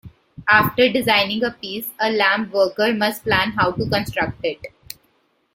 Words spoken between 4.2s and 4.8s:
it.